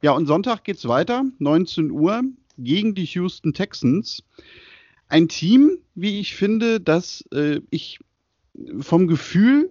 [0.03, 2.23] Ja, und Sonntag geht's weiter, 19 Uhr
[2.59, 4.23] gegen die Houston Texans.
[5.09, 7.99] Ein Team, wie ich finde, das äh, ich
[8.81, 9.71] vom Gefühl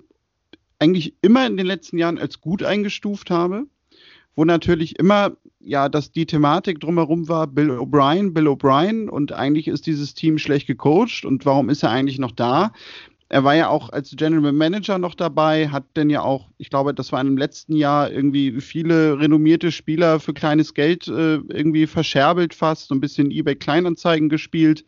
[0.80, 3.66] eigentlich immer in den letzten Jahren als gut eingestuft habe,
[4.36, 9.68] wo natürlich immer ja, dass die Thematik drumherum war, Bill O'Brien, Bill O'Brien und eigentlich
[9.68, 12.74] ist dieses Team schlecht gecoacht und warum ist er eigentlich noch da?
[13.32, 16.94] Er war ja auch als General Manager noch dabei, hat denn ja auch, ich glaube,
[16.94, 22.54] das war im letzten Jahr irgendwie viele renommierte Spieler für kleines Geld äh, irgendwie verscherbelt
[22.54, 24.84] fast, so ein bisschen eBay Kleinanzeigen gespielt.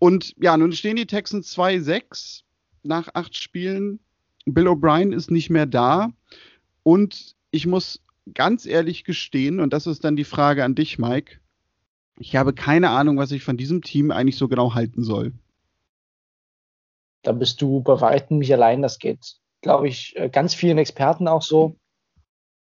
[0.00, 2.42] Und ja, nun stehen die Texans 2-6
[2.82, 4.00] nach acht Spielen.
[4.44, 6.10] Bill O'Brien ist nicht mehr da.
[6.82, 8.00] Und ich muss
[8.34, 11.38] ganz ehrlich gestehen, und das ist dann die Frage an dich, Mike,
[12.18, 15.32] ich habe keine Ahnung, was ich von diesem Team eigentlich so genau halten soll
[17.22, 18.82] da bist du bei weitem nicht allein.
[18.82, 21.76] Das geht, glaube ich, äh, ganz vielen Experten auch so.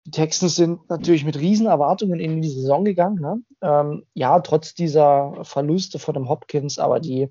[0.04, 3.20] Die Texans sind natürlich mit riesen Erwartungen in die Saison gegangen.
[3.20, 3.42] Ne?
[3.62, 7.28] Ähm, ja, trotz dieser Verluste von dem Hopkins, aber die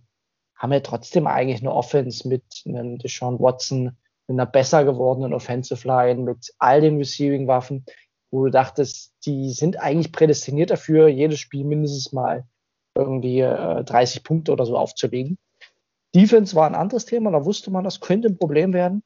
[0.56, 5.86] haben ja trotzdem eigentlich eine Offense mit einem Deshaun Watson, mit einer besser gewordenen Offensive
[5.88, 7.86] Line, mit all den Receiving-Waffen,
[8.32, 12.46] wo du dachtest, die sind eigentlich prädestiniert dafür, jedes Spiel mindestens mal
[12.96, 15.38] irgendwie äh, 30 Punkte oder so aufzulegen.
[16.14, 19.04] Defense war ein anderes Thema, da wusste man, das könnte ein Problem werden.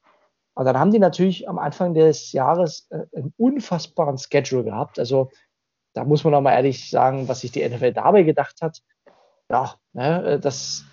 [0.55, 4.99] Aber dann haben die natürlich am Anfang des Jahres äh, einen unfassbaren Schedule gehabt.
[4.99, 5.29] Also
[5.93, 8.81] da muss man auch mal ehrlich sagen, was sich die NFL dabei gedacht hat.
[9.49, 10.85] Ja, ne, äh, das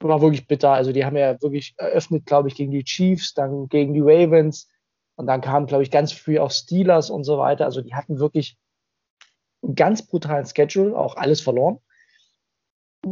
[0.00, 0.70] war wirklich bitter.
[0.70, 4.68] Also die haben ja wirklich eröffnet, glaube ich, gegen die Chiefs, dann gegen die Ravens
[5.16, 7.64] und dann kamen, glaube ich, ganz früh auch Steelers und so weiter.
[7.64, 8.58] Also die hatten wirklich
[9.62, 11.78] einen ganz brutalen Schedule, auch alles verloren.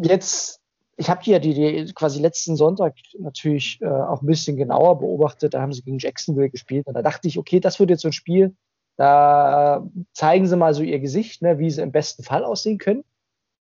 [0.03, 0.62] Jetzt,
[1.03, 5.01] ich habe die ja die, die, quasi letzten Sonntag natürlich äh, auch ein bisschen genauer
[5.01, 5.53] beobachtet.
[5.53, 8.09] Da haben sie gegen Jacksonville gespielt und da dachte ich, okay, das wird jetzt so
[8.09, 8.55] ein Spiel,
[8.97, 13.03] da zeigen sie mal so ihr Gesicht, ne, wie sie im besten Fall aussehen können.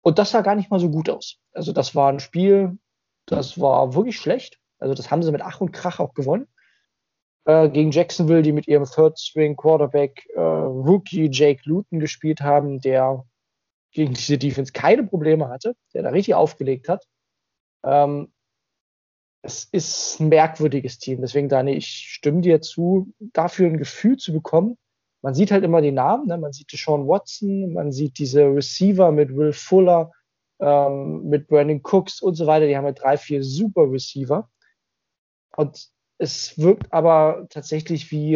[0.03, 1.37] Und das sah gar nicht mal so gut aus.
[1.53, 2.79] Also das war ein Spiel,
[3.27, 4.59] das war wirklich schlecht.
[4.81, 6.49] Also das haben sie mit Ach und Krach auch gewonnen.
[7.45, 13.25] Äh, gegen Jacksonville, die mit ihrem Third-String-Quarterback äh, Rookie Jake Luton gespielt haben, der
[13.93, 17.07] gegen diese Defense keine Probleme hatte, der da richtig aufgelegt hat.
[17.85, 18.33] Ähm,
[19.43, 21.21] es ist ein merkwürdiges Team.
[21.21, 24.77] Deswegen, Dani, ich stimme dir zu, dafür ein Gefühl zu bekommen.
[25.23, 26.39] Man sieht halt immer die Namen, ne?
[26.39, 30.13] man sieht Sean Watson, man sieht diese Receiver mit Will Fuller,
[30.61, 32.67] ähm, mit Brandon Cooks und so weiter.
[32.67, 34.49] Die haben halt drei, vier super Receiver.
[35.57, 35.89] Und
[36.19, 38.35] es wirkt aber tatsächlich wie,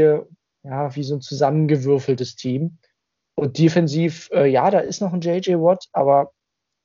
[0.62, 2.78] ja, wie so ein zusammengewürfeltes Team.
[3.36, 6.32] Und defensiv, äh, ja, da ist noch ein JJ Watt, aber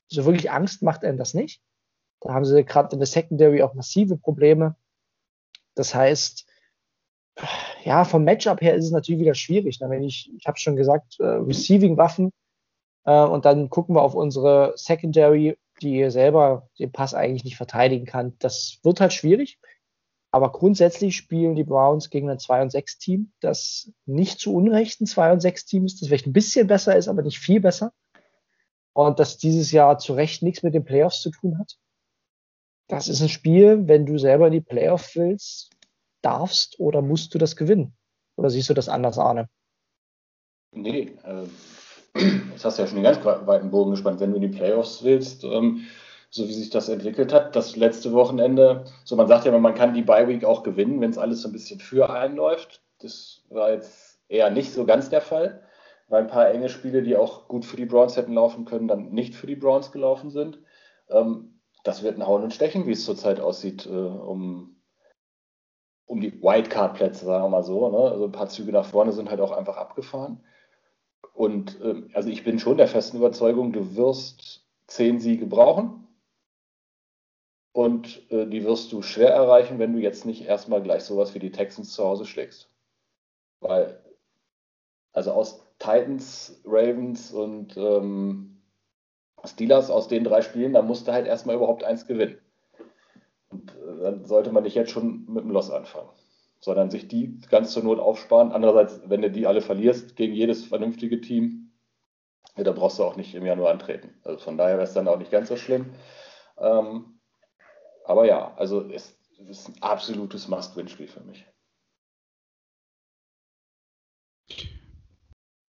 [0.08, 1.62] so wirklich Angst macht einem das nicht.
[2.20, 4.76] Da haben sie gerade in der Secondary auch massive Probleme.
[5.74, 6.46] Das heißt,
[7.84, 9.80] ja, vom Matchup her ist es natürlich wieder schwierig.
[9.80, 9.88] Ne?
[9.88, 12.32] Wenn ich, ich habe schon gesagt, äh, Receiving-Waffen
[13.04, 18.04] äh, und dann gucken wir auf unsere Secondary, die selber den Pass eigentlich nicht verteidigen
[18.04, 18.34] kann.
[18.38, 19.58] Das wird halt schwierig.
[20.32, 25.00] Aber grundsätzlich spielen die Browns gegen ein 2 und 6 Team, das nicht zu Unrecht
[25.00, 27.60] ein 2 und 6 Team ist, das vielleicht ein bisschen besser ist, aber nicht viel
[27.60, 27.92] besser.
[28.92, 31.78] Und das dieses Jahr zu Recht nichts mit den Playoffs zu tun hat.
[32.90, 35.70] Das ist ein Spiel, wenn du selber in die Playoffs willst,
[36.22, 37.96] darfst oder musst du das gewinnen.
[38.36, 39.48] Oder siehst du das anders, Arne?
[40.72, 41.46] Nee, äh,
[42.52, 44.18] das hast du ja schon den ganz weiten Bogen gespannt.
[44.18, 45.84] Wenn du in die Playoffs willst, ähm,
[46.30, 49.76] so wie sich das entwickelt hat, das letzte Wochenende, so man sagt ja immer, man
[49.76, 52.82] kann die Bye Week auch gewinnen, wenn es alles so ein bisschen für einläuft.
[52.98, 55.62] Das war jetzt eher nicht so ganz der Fall,
[56.08, 59.10] weil ein paar enge Spiele, die auch gut für die Browns hätten laufen können, dann
[59.10, 60.58] nicht für die Browns gelaufen sind.
[61.08, 61.49] Ähm,
[61.84, 64.80] das wird ein Hauen und Stechen, wie es zurzeit aussieht, äh, um,
[66.06, 67.88] um die Wildcard-Plätze, sagen wir mal so.
[67.90, 68.10] Ne?
[68.10, 70.44] Also ein paar Züge nach vorne sind halt auch einfach abgefahren.
[71.32, 76.06] Und äh, also ich bin schon der festen Überzeugung, du wirst zehn Siege brauchen.
[77.72, 81.38] Und äh, die wirst du schwer erreichen, wenn du jetzt nicht erstmal gleich sowas wie
[81.38, 82.68] die Texans zu Hause schlägst.
[83.60, 84.02] Weil,
[85.12, 88.49] also aus Titans, Ravens und ähm,
[89.44, 92.38] Steelers, aus den drei Spielen, da musst du halt erstmal überhaupt eins gewinnen.
[93.50, 96.10] Und äh, dann sollte man nicht jetzt schon mit dem Loss anfangen,
[96.60, 98.52] sondern sich die ganz zur Not aufsparen.
[98.52, 101.72] Andererseits, wenn du die alle verlierst gegen jedes vernünftige Team,
[102.56, 104.14] ja, da brauchst du auch nicht im Januar antreten.
[104.24, 105.94] Also von daher wäre es dann auch nicht ganz so schlimm.
[106.58, 107.20] Ähm,
[108.04, 111.46] aber ja, also es, es ist ein absolutes Must-Win-Spiel für mich.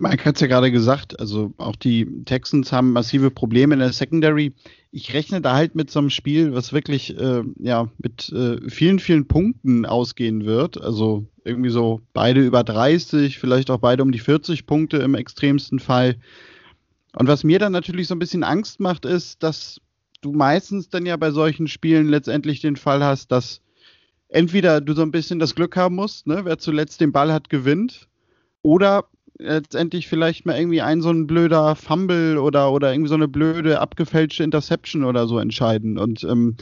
[0.01, 3.93] Mike hat es ja gerade gesagt, also auch die Texans haben massive Probleme in der
[3.93, 4.51] Secondary.
[4.91, 8.97] Ich rechne da halt mit so einem Spiel, was wirklich äh, ja mit äh, vielen,
[8.97, 10.81] vielen Punkten ausgehen wird.
[10.81, 15.77] Also irgendwie so beide über 30, vielleicht auch beide um die 40 Punkte im extremsten
[15.77, 16.15] Fall.
[17.15, 19.81] Und was mir dann natürlich so ein bisschen Angst macht, ist, dass
[20.21, 23.61] du meistens dann ja bei solchen Spielen letztendlich den Fall hast, dass
[24.29, 27.49] entweder du so ein bisschen das Glück haben musst, ne, wer zuletzt den Ball hat,
[27.49, 28.07] gewinnt,
[28.63, 29.05] oder
[29.41, 33.79] letztendlich vielleicht mal irgendwie ein so ein blöder Fumble oder, oder irgendwie so eine blöde
[33.79, 35.97] abgefälschte Interception oder so entscheiden.
[35.97, 36.55] Und ähm,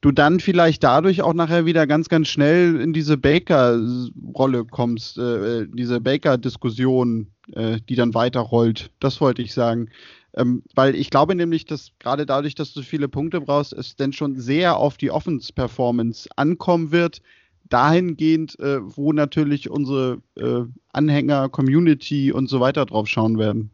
[0.00, 5.66] du dann vielleicht dadurch auch nachher wieder ganz, ganz schnell in diese Baker-Rolle kommst, äh,
[5.68, 8.90] diese Baker-Diskussion, äh, die dann weiterrollt.
[9.00, 9.88] Das wollte ich sagen.
[10.36, 14.12] Ähm, weil ich glaube nämlich, dass gerade dadurch, dass du viele Punkte brauchst, es denn
[14.12, 17.22] schon sehr auf die Offense-Performance ankommen wird.
[17.68, 23.70] Dahingehend, äh, wo natürlich unsere äh, Anhänger, Community und so weiter drauf schauen werden.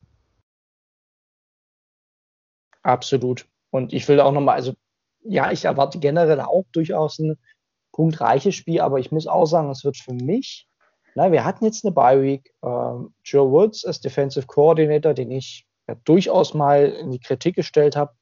[2.82, 3.46] Absolut.
[3.70, 4.74] Und ich will auch nochmal, also
[5.24, 7.38] ja, ich erwarte generell auch durchaus ein
[7.92, 10.68] punktreiches Spiel, aber ich muss auch sagen, es wird für mich,
[11.14, 15.66] na, wir hatten jetzt eine Bye Week, ähm, Joe Woods als Defensive Coordinator, den ich
[15.88, 18.12] ja, durchaus mal in die Kritik gestellt habe,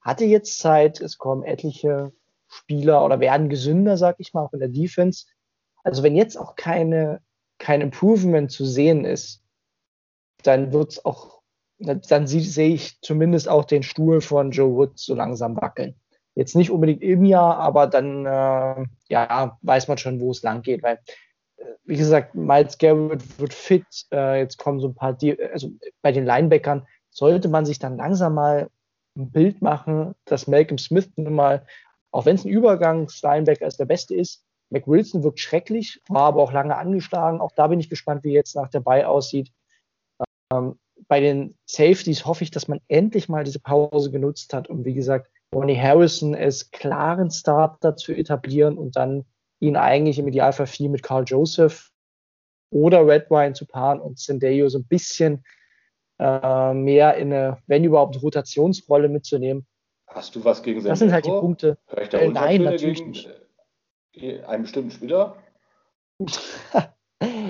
[0.00, 2.12] hatte jetzt Zeit, es kommen etliche
[2.52, 5.26] Spieler oder werden gesünder, sag ich mal, auch in der Defense.
[5.84, 7.20] Also wenn jetzt auch keine,
[7.58, 9.42] kein Improvement zu sehen ist,
[10.42, 11.40] dann wird es auch,
[11.78, 15.94] dann sehe ich zumindest auch den Stuhl von Joe Woods so langsam wackeln.
[16.34, 20.62] Jetzt nicht unbedingt im Jahr, aber dann äh, ja, weiß man schon, wo es lang
[20.62, 20.98] geht, weil
[21.56, 23.86] äh, wie gesagt, Miles Garrett wird fit.
[24.12, 25.16] Äh, jetzt kommen so ein paar,
[25.52, 28.70] also bei den Linebackern sollte man sich dann langsam mal
[29.16, 31.66] ein Bild machen, dass Malcolm Smith nun mal
[32.12, 34.44] auch wenn es ein Übergangslinebacker ist, der beste ist.
[34.70, 37.40] Mac Wilson wirkt schrecklich, war aber auch lange angeschlagen.
[37.40, 39.50] Auch da bin ich gespannt, wie jetzt nach der Bye aussieht.
[40.52, 44.84] Ähm, bei den Safeties hoffe ich, dass man endlich mal diese Pause genutzt hat, um
[44.84, 49.24] wie gesagt Ronnie Harrison als klaren Starter zu etablieren und dann
[49.60, 51.90] ihn eigentlich im Idealfall viel mit Carl Joseph
[52.70, 55.44] oder Red Wine zu paaren und Sendejo so ein bisschen
[56.18, 59.66] äh, mehr in eine, wenn überhaupt, Rotationsrolle mitzunehmen.
[60.14, 60.92] Hast du was gegen Sendejo?
[60.92, 61.78] Das sind halt die Punkte.
[61.86, 63.30] Hör ich da äh, nein, natürlich gegen nicht.
[64.14, 65.36] Äh, einen bestimmten Spieler?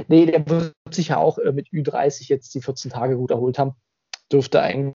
[0.09, 3.59] nee, der wird sich ja auch äh, mit Ü30 jetzt die 14 Tage gut erholt
[3.59, 3.75] haben.
[4.31, 4.95] Dürfte eigentlich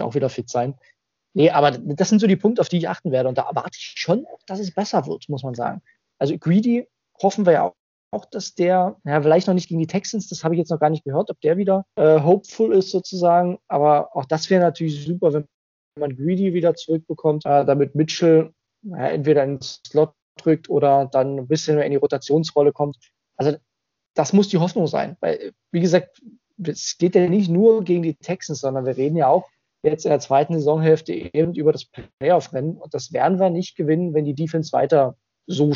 [0.00, 0.74] auch wieder fit sein.
[1.34, 3.28] Nee, aber das sind so die Punkte, auf die ich achten werde.
[3.28, 5.82] Und da erwarte ich schon, dass es besser wird, muss man sagen.
[6.18, 6.88] Also Greedy
[7.20, 7.74] hoffen wir ja auch,
[8.12, 10.78] auch dass der, ja, vielleicht noch nicht gegen die Texans, das habe ich jetzt noch
[10.78, 13.58] gar nicht gehört, ob der wieder äh, hopeful ist sozusagen.
[13.66, 15.48] Aber auch das wäre natürlich super, wenn
[15.98, 18.52] man Greedy wieder zurückbekommt, äh, damit Mitchell
[18.82, 22.96] ja, entweder ins Slot drückt oder dann ein bisschen mehr in die Rotationsrolle kommt.
[23.36, 23.56] Also
[24.14, 25.16] das muss die Hoffnung sein.
[25.20, 26.22] Weil, wie gesagt,
[26.62, 29.48] es geht ja nicht nur gegen die Texans, sondern wir reden ja auch
[29.82, 31.86] jetzt in der zweiten Saisonhälfte eben über das
[32.18, 32.76] Playoff-Rennen.
[32.76, 35.72] Und das werden wir nicht gewinnen, wenn die Defense weiter so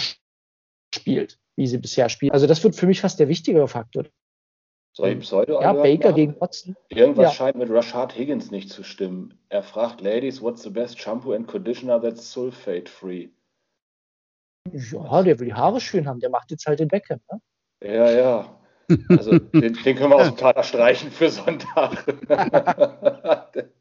[0.94, 2.32] spielt, wie sie bisher spielt.
[2.32, 4.06] Also das wird für mich fast der wichtigere Faktor.
[4.98, 6.74] Soll ich Pseudo Ja, Baker gegen Watson.
[6.88, 7.30] Irgendwas ja.
[7.30, 9.38] scheint mit Rashad Higgins nicht zu stimmen.
[9.48, 13.28] Er fragt Ladies, what's the best shampoo and conditioner that's sulfate free?
[14.72, 16.18] Ja, der will die Haare schön haben.
[16.18, 17.40] Der macht jetzt halt den Beckham, ne?
[17.80, 18.60] Ja, ja.
[19.08, 22.04] Also den, den können wir aus dem Taler streichen für Sonntag.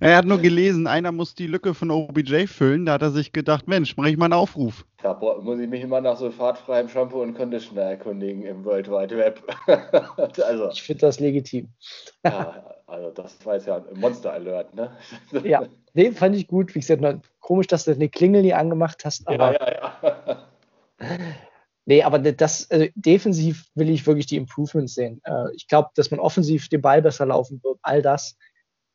[0.00, 2.86] Er hat nur gelesen, einer muss die Lücke von OBJ füllen.
[2.86, 4.84] Da hat er sich gedacht, Mensch, mache ich mal einen Aufruf.
[5.02, 9.16] Da muss ich mich immer nach so fahrtfreiem Shampoo und Conditioner erkundigen im World Wide
[9.16, 9.42] Web.
[10.42, 11.68] also, ich finde das legitim.
[12.24, 14.90] ja, also das war jetzt ja ein Monster Alert, ne?
[15.44, 16.74] ja, den fand ich gut.
[16.74, 17.02] Wie gesagt,
[17.40, 19.26] komisch, dass du eine Klingel nie angemacht hast.
[19.28, 21.16] Aber ja, ja, ja.
[21.88, 25.20] Nee, aber das, also defensiv will ich wirklich die Improvements sehen.
[25.22, 28.36] Äh, ich glaube, dass man offensiv den Ball besser laufen wird, all das.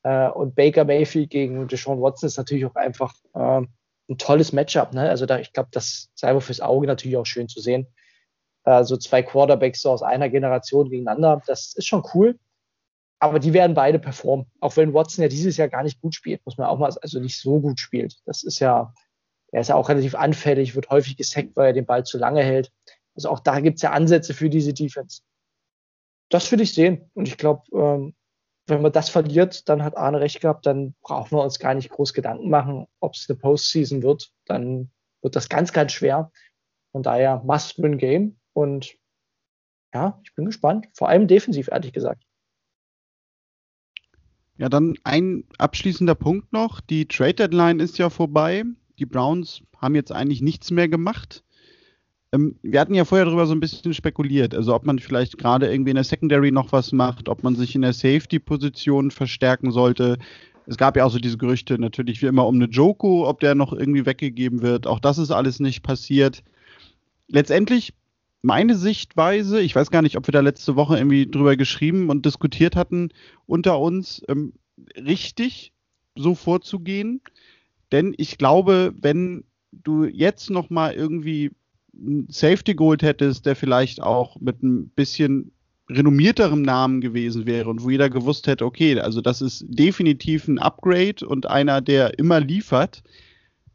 [0.03, 3.61] Äh, und Baker Mayfield gegen Deshaun Watson ist natürlich auch einfach äh,
[4.09, 4.93] ein tolles Matchup.
[4.93, 5.09] Ne?
[5.09, 7.87] Also da, ich glaube, das sei wohl fürs Auge natürlich auch schön zu sehen.
[8.65, 12.39] Äh, so zwei Quarterbacks so aus einer Generation gegeneinander, das ist schon cool.
[13.19, 14.47] Aber die werden beide performen.
[14.59, 17.19] Auch wenn Watson ja dieses Jahr gar nicht gut spielt, muss man auch mal, also
[17.19, 18.19] nicht so gut spielt.
[18.25, 18.93] Das ist ja,
[19.51, 22.43] er ist ja auch relativ anfällig, wird häufig gesackt, weil er den Ball zu lange
[22.43, 22.71] hält.
[23.15, 25.21] Also auch da gibt es ja Ansätze für diese Defense.
[26.29, 27.11] Das würde ich sehen.
[27.13, 28.15] Und ich glaube, ähm,
[28.71, 31.89] wenn man das verliert, dann hat Arne recht gehabt, dann brauchen wir uns gar nicht
[31.89, 34.31] groß Gedanken machen, ob es eine Postseason wird.
[34.45, 34.89] Dann
[35.21, 36.31] wird das ganz, ganz schwer.
[36.91, 38.39] Von daher Must-Win-Game.
[38.53, 38.95] Und
[39.93, 40.87] ja, ich bin gespannt.
[40.93, 42.23] Vor allem defensiv, ehrlich gesagt.
[44.57, 46.81] Ja, dann ein abschließender Punkt noch.
[46.81, 48.63] Die Trade Deadline ist ja vorbei.
[48.99, 51.43] Die Browns haben jetzt eigentlich nichts mehr gemacht.
[52.31, 55.71] Ähm, wir hatten ja vorher darüber so ein bisschen spekuliert, also ob man vielleicht gerade
[55.71, 60.17] irgendwie in der Secondary noch was macht, ob man sich in der Safety-Position verstärken sollte.
[60.65, 63.55] Es gab ja auch so diese Gerüchte natürlich wie immer um eine Joko, ob der
[63.55, 64.87] noch irgendwie weggegeben wird.
[64.87, 66.43] Auch das ist alles nicht passiert.
[67.27, 67.93] Letztendlich
[68.41, 72.25] meine Sichtweise, ich weiß gar nicht, ob wir da letzte Woche irgendwie drüber geschrieben und
[72.25, 73.09] diskutiert hatten
[73.45, 74.53] unter uns, ähm,
[74.95, 75.73] richtig
[76.15, 77.21] so vorzugehen.
[77.91, 81.51] Denn ich glaube, wenn du jetzt noch mal irgendwie
[82.29, 85.51] Safety geholt hättest, der vielleicht auch mit ein bisschen
[85.89, 90.59] renommierterem Namen gewesen wäre und wo jeder gewusst hätte, okay, also das ist definitiv ein
[90.59, 93.03] Upgrade und einer, der immer liefert,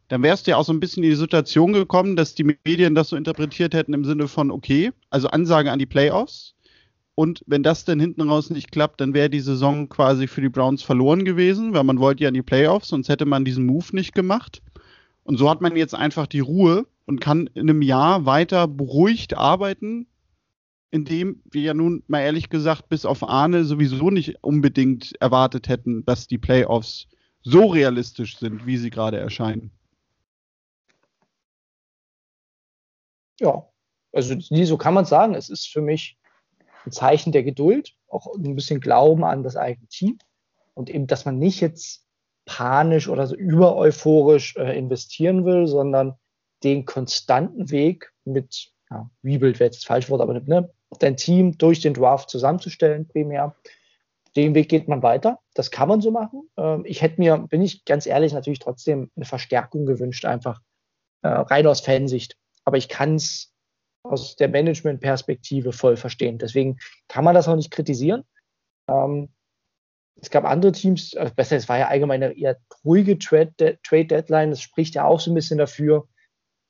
[0.07, 2.95] dann wärst du ja auch so ein bisschen in die Situation gekommen, dass die Medien
[2.95, 6.55] das so interpretiert hätten im Sinne von, okay, also Ansage an die Playoffs.
[7.13, 10.49] Und wenn das dann hinten raus nicht klappt, dann wäre die Saison quasi für die
[10.49, 13.87] Browns verloren gewesen, weil man wollte ja in die Playoffs, sonst hätte man diesen Move
[13.91, 14.61] nicht gemacht.
[15.27, 19.35] Und so hat man jetzt einfach die Ruhe, und kann in einem Jahr weiter beruhigt
[19.35, 20.07] arbeiten,
[20.91, 26.05] indem wir ja nun mal ehrlich gesagt bis auf Arne sowieso nicht unbedingt erwartet hätten,
[26.05, 27.07] dass die Playoffs
[27.41, 29.71] so realistisch sind, wie sie gerade erscheinen.
[33.39, 33.67] Ja,
[34.11, 35.33] also so kann man sagen.
[35.33, 36.17] Es ist für mich
[36.85, 40.19] ein Zeichen der Geduld, auch ein bisschen Glauben an das eigene Team
[40.73, 42.06] und eben, dass man nicht jetzt
[42.47, 46.15] panisch oder so über euphorisch äh, investieren will, sondern
[46.63, 51.57] den konstanten Weg mit, ja, Rebuild wäre jetzt das falsche Wort, aber ne, dein Team
[51.57, 53.55] durch den Draft zusammenzustellen, primär.
[54.35, 55.39] Den Weg geht man weiter.
[55.53, 56.49] Das kann man so machen.
[56.57, 60.61] Ähm, ich hätte mir, bin ich ganz ehrlich, natürlich trotzdem eine Verstärkung gewünscht, einfach
[61.23, 62.37] äh, rein aus Fansicht.
[62.63, 63.51] Aber ich kann es
[64.03, 66.37] aus der Management-Perspektive voll verstehen.
[66.37, 68.23] Deswegen kann man das auch nicht kritisieren.
[68.89, 69.29] Ähm,
[70.19, 74.05] es gab andere Teams, also besser, es war ja allgemein eine eher ruhige Trade, Trade
[74.05, 74.49] Deadline.
[74.49, 76.07] Das spricht ja auch so ein bisschen dafür,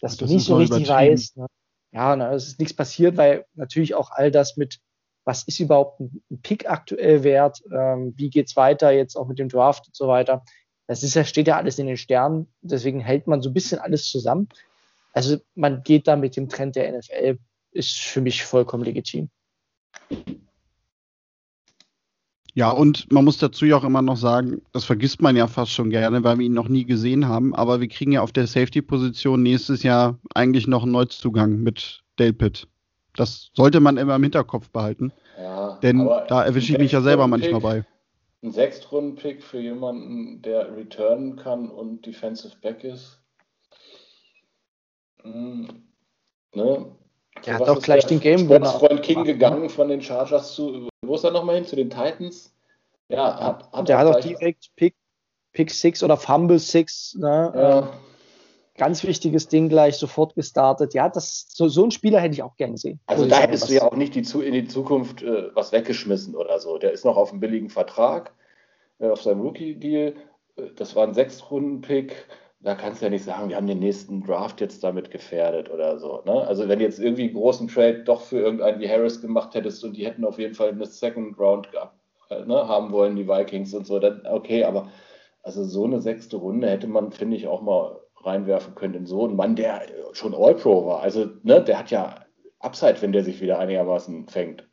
[0.01, 1.37] dass das du nicht so richtig weißt.
[1.37, 1.47] Ne?
[1.91, 4.79] Ja, na, es ist nichts passiert, weil natürlich auch all das mit,
[5.23, 9.49] was ist überhaupt ein, Pick aktuell wert, ähm, wie geht's weiter jetzt auch mit dem
[9.49, 10.43] Draft und so weiter.
[10.87, 13.79] Das ist ja, steht ja alles in den Sternen, deswegen hält man so ein bisschen
[13.79, 14.49] alles zusammen.
[15.13, 17.39] Also man geht da mit dem Trend der NFL,
[17.71, 19.29] ist für mich vollkommen legitim.
[22.57, 25.71] Ja, und man muss dazu ja auch immer noch sagen, das vergisst man ja fast
[25.71, 28.47] schon gerne, weil wir ihn noch nie gesehen haben, aber wir kriegen ja auf der
[28.47, 32.67] Safety-Position nächstes Jahr eigentlich noch einen Neuzugang mit Dale Pitt.
[33.15, 35.13] Das sollte man immer im Hinterkopf behalten.
[35.39, 37.85] Ja, denn da erwische ich mich ja selber manchmal bei.
[38.41, 43.21] Ein Sechstrunden-Pick für jemanden, der returnen kann und Defensive Back ist.
[45.21, 45.83] Hm,
[46.55, 46.87] ne?
[47.45, 48.65] Er hat auch gleich den Game Winner.
[48.65, 51.65] Freund King gegangen von den Chargers zu, wo ist er nochmal hin?
[51.65, 52.53] Zu den Titans?
[53.09, 54.95] Ja, hat, hat Der hat auch direkt Pick,
[55.53, 57.15] Pick 6 oder Fumble 6.
[57.19, 57.53] Ne?
[57.55, 57.79] Ja.
[57.79, 57.87] Ähm,
[58.77, 60.93] ganz wichtiges Ding gleich sofort gestartet.
[60.93, 62.99] Ja, das, so, so einen Spieler hätte ich auch gerne gesehen.
[63.07, 66.59] Also da hättest du ja auch nicht die, in die Zukunft äh, was weggeschmissen oder
[66.59, 66.77] so.
[66.77, 68.33] Der ist noch auf einem billigen Vertrag,
[68.99, 70.13] äh, auf seinem Rookie-Deal.
[70.55, 72.27] Äh, das war ein Sechstrunden-Pick
[72.59, 75.99] da kannst du ja nicht sagen, wir haben den nächsten Draft jetzt damit gefährdet oder
[75.99, 76.23] so.
[76.25, 76.47] Ne?
[76.47, 79.95] Also wenn jetzt irgendwie einen großen Trade doch für irgendeinen wie Harris gemacht hättest und
[79.95, 81.95] die hätten auf jeden Fall eine Second Round gehabt,
[82.29, 84.89] äh, ne, haben wollen, die Vikings und so, dann okay, aber
[85.43, 89.25] also so eine sechste Runde hätte man, finde ich, auch mal reinwerfen können in so
[89.25, 91.01] einen Mann, der schon All-Pro war.
[91.01, 92.25] Also, ne, der hat ja
[92.59, 94.67] Upside, wenn der sich wieder einigermaßen fängt.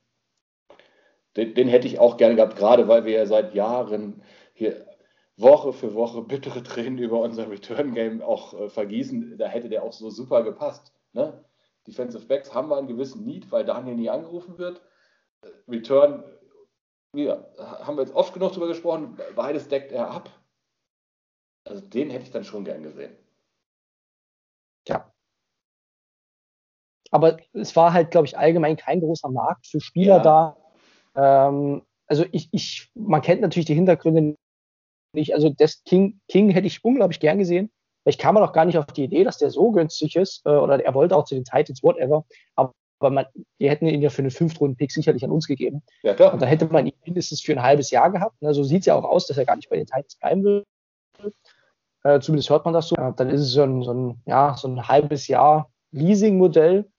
[1.36, 4.22] Den, den hätte ich auch gerne gehabt, gerade weil wir ja seit Jahren
[4.54, 4.86] hier
[5.36, 9.36] Woche für Woche bittere Tränen über unser Return-Game auch äh, vergießen.
[9.36, 10.92] Da hätte der auch so super gepasst.
[11.12, 11.44] Ne?
[11.86, 14.80] Defensive Backs haben wir einen gewissen Need, weil Daniel nie angerufen wird.
[15.42, 16.24] Äh, Return,
[17.14, 20.30] ja, haben wir jetzt oft genug drüber gesprochen, beides deckt er ab.
[21.64, 23.16] Also den hätte ich dann schon gern gesehen.
[24.86, 25.10] Ja.
[27.10, 30.22] Aber es war halt, glaube ich, allgemein kein großer Markt für Spieler ja.
[30.22, 31.48] da.
[31.48, 34.36] Ähm, also ich, ich, man kennt natürlich die Hintergründe
[35.14, 35.34] nicht.
[35.34, 37.70] Also das King, King hätte ich unglaublich gern gesehen.
[38.02, 40.50] Vielleicht kam man auch gar nicht auf die Idee, dass der so günstig ist, äh,
[40.50, 42.24] oder er wollte auch zu den Titans, whatever.
[42.54, 43.26] Aber, aber man,
[43.58, 45.82] die hätten ihn ja für einen Fünftrunden-Pick sicherlich an uns gegeben.
[46.02, 46.34] Ja, klar.
[46.34, 48.40] Und da hätte man ihn mindestens für ein halbes Jahr gehabt.
[48.42, 48.52] Ne?
[48.52, 50.64] So sieht es ja auch aus, dass er gar nicht bei den Titans bleiben will.
[52.02, 52.96] Äh, zumindest hört man das so.
[52.96, 56.90] Äh, dann ist es so ein, so ein, ja, so ein halbes Jahr Leasing-Modell.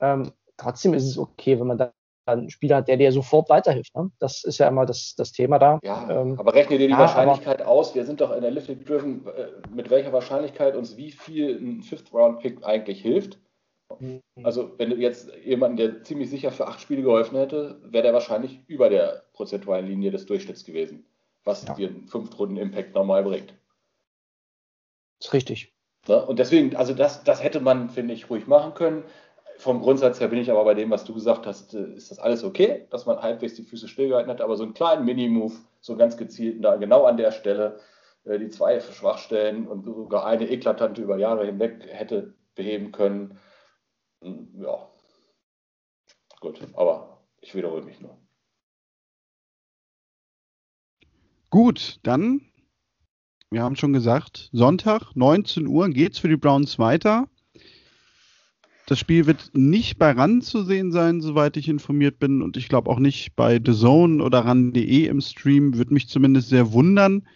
[0.00, 1.92] Ähm, trotzdem ist es okay, wenn man da
[2.26, 3.94] einen Spieler hat, der dir sofort weiterhilft.
[3.94, 4.10] Ne?
[4.18, 5.78] Das ist ja immer das, das Thema da.
[5.82, 7.94] Ja, ähm, aber rechne dir die ja, Wahrscheinlichkeit aus.
[7.94, 13.38] Wir sind doch Analytic-driven, äh, mit welcher Wahrscheinlichkeit uns wie viel ein Fifth-Round-Pick eigentlich hilft.
[13.98, 14.20] Mhm.
[14.42, 18.14] Also, wenn du jetzt jemanden, der ziemlich sicher für acht Spiele geholfen hätte, wäre der
[18.14, 21.04] wahrscheinlich über der prozentualen Linie des Durchschnitts gewesen,
[21.44, 21.74] was ja.
[21.74, 23.54] dir einen Fünf-Runden-Impact normal bringt.
[25.18, 25.72] Das ist richtig.
[26.08, 26.26] Ja, ne?
[26.26, 29.04] und deswegen, also das, das hätte man, finde ich, ruhig machen können
[29.64, 32.18] vom Grundsatz her bin ich aber bei dem, was du gesagt hast, äh, ist das
[32.18, 35.96] alles okay, dass man halbwegs die Füße stillgehalten hat, aber so einen kleinen Mini-Move, so
[35.96, 37.80] ganz gezielt da genau an der Stelle
[38.24, 43.38] äh, die zwei Schwachstellen und sogar eine eklatante über Jahre hinweg hätte beheben können.
[44.20, 44.86] Hm, ja,
[46.40, 48.18] gut, aber ich wiederhole mich nur.
[51.48, 52.42] Gut, dann,
[53.50, 57.28] wir haben schon gesagt, Sonntag, 19 Uhr geht es für die Browns weiter.
[58.86, 62.42] Das Spiel wird nicht bei RAN zu sehen sein, soweit ich informiert bin.
[62.42, 65.76] Und ich glaube auch nicht bei The Zone oder RAN.de im Stream.
[65.76, 67.26] Würde mich zumindest sehr wundern.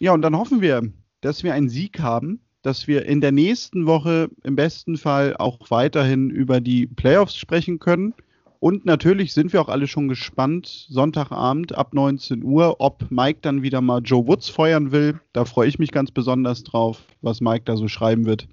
[0.00, 0.82] Ja, und dann hoffen wir,
[1.20, 5.70] dass wir einen Sieg haben, dass wir in der nächsten Woche im besten Fall auch
[5.70, 8.14] weiterhin über die Playoffs sprechen können.
[8.60, 13.62] Und natürlich sind wir auch alle schon gespannt, Sonntagabend ab 19 Uhr, ob Mike dann
[13.62, 15.20] wieder mal Joe Woods feuern will.
[15.32, 18.48] Da freue ich mich ganz besonders drauf, was Mike da so schreiben wird.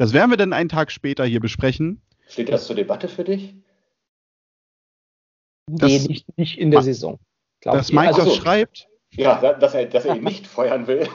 [0.00, 2.00] Das werden wir dann einen Tag später hier besprechen.
[2.26, 3.54] Steht das zur Debatte für dich?
[5.68, 7.18] Nee, nicht, nicht in der Saison.
[7.60, 8.88] Dass Mike also, das schreibt.
[9.10, 11.06] Ja, dass er, dass er ihn nicht feuern will.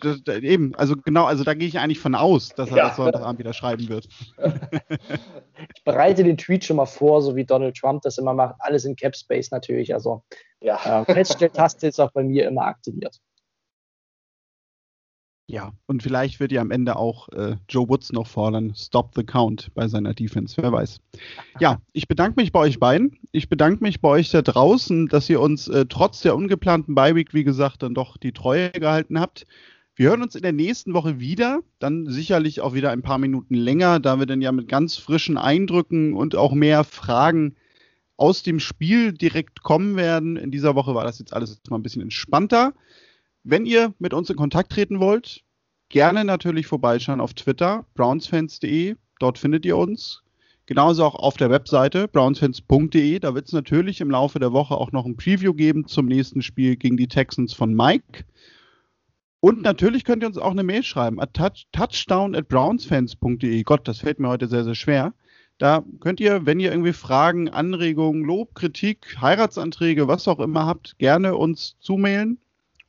[0.00, 2.88] das, das, eben, also genau, also da gehe ich eigentlich von aus, dass er ja.
[2.88, 4.08] das Sonntagabend wieder schreiben wird.
[5.76, 8.56] ich bereite den Tweet schon mal vor, so wie Donald Trump das immer macht.
[8.58, 9.94] Alles in Cap Space natürlich.
[9.94, 10.24] Also
[10.60, 11.02] ja.
[11.02, 13.20] äh, Feststelltaste ist auch bei mir immer aktiviert.
[15.48, 19.24] Ja, und vielleicht wird ja am Ende auch äh, Joe Woods noch fordern, stop the
[19.24, 21.00] count bei seiner Defense, wer weiß.
[21.60, 23.18] Ja, ich bedanke mich bei euch beiden.
[23.32, 27.34] Ich bedanke mich bei euch da draußen, dass ihr uns äh, trotz der ungeplanten Bye-Week,
[27.34, 29.44] wie gesagt, dann doch die Treue gehalten habt.
[29.94, 33.54] Wir hören uns in der nächsten Woche wieder, dann sicherlich auch wieder ein paar Minuten
[33.54, 37.56] länger, da wir dann ja mit ganz frischen Eindrücken und auch mehr Fragen
[38.16, 40.36] aus dem Spiel direkt kommen werden.
[40.36, 42.72] In dieser Woche war das jetzt alles mal ein bisschen entspannter.
[43.44, 45.42] Wenn ihr mit uns in Kontakt treten wollt,
[45.88, 48.94] gerne natürlich vorbeischauen auf Twitter, brownsfans.de.
[49.18, 50.22] Dort findet ihr uns.
[50.66, 53.18] Genauso auch auf der Webseite brownsfans.de.
[53.18, 56.40] Da wird es natürlich im Laufe der Woche auch noch ein Preview geben zum nächsten
[56.40, 58.24] Spiel gegen die Texans von Mike.
[59.40, 63.64] Und natürlich könnt ihr uns auch eine Mail schreiben at touch, touchdown at brownsfans.de.
[63.64, 65.14] Gott, das fällt mir heute sehr, sehr schwer.
[65.58, 70.96] Da könnt ihr, wenn ihr irgendwie Fragen, Anregungen, Lob, Kritik, Heiratsanträge, was auch immer habt,
[70.98, 72.38] gerne uns zumailen.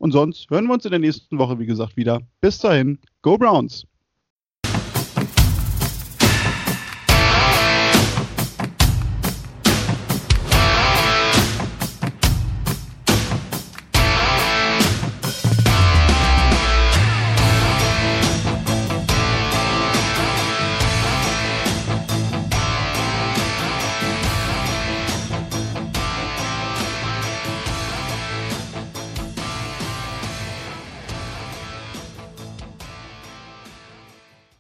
[0.04, 2.20] Und sonst hören wir uns in der nächsten Woche, wie gesagt, wieder.
[2.42, 3.88] Bis dahin, go Browns!